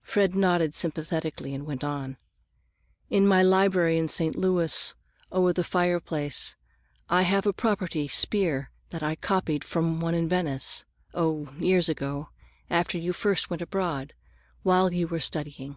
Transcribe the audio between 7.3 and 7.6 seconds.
a